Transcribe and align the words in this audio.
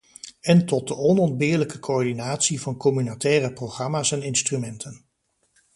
En 0.41 0.65
tot 0.65 0.87
de 0.87 0.95
onontbeerlijke 0.95 1.79
coördinatie 1.79 2.61
van 2.61 2.77
communautaire 2.77 3.53
programma's 3.53 4.11
en 4.11 4.21
instrumenten. 4.23 5.05